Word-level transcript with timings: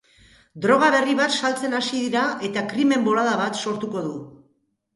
Droga 0.61 0.87
berri 0.95 1.13
bat 1.19 1.35
saltzen 1.41 1.77
hasi 1.81 2.01
dira 2.05 2.25
eta 2.49 2.65
krimen-bolada 2.73 3.39
bat 3.45 3.63
sortuko 3.69 4.07
du. 4.11 4.19